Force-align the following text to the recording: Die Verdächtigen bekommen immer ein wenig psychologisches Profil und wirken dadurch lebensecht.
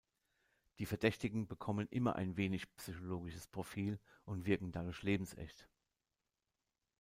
Die 0.79 0.87
Verdächtigen 0.87 1.45
bekommen 1.47 1.87
immer 1.91 2.15
ein 2.15 2.35
wenig 2.35 2.75
psychologisches 2.77 3.45
Profil 3.45 3.99
und 4.25 4.47
wirken 4.47 4.71
dadurch 4.71 5.03
lebensecht. 5.03 5.69